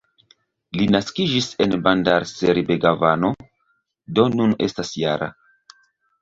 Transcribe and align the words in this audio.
Li 0.79 0.85
naskiĝis 0.93 1.49
en 1.65 1.75
Bandar-Seri-Begavano, 1.87 3.31
do 4.21 4.27
nun 4.39 4.57
estas 4.71 4.95
-jara. 5.03 5.31